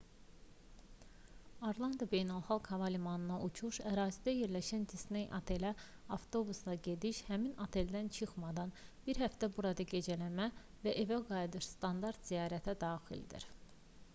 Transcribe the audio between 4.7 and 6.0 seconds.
disney otelinə